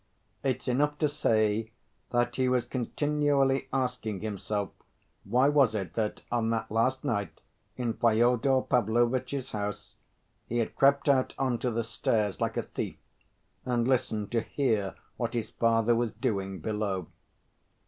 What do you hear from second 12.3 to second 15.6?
like a thief and listened to hear what his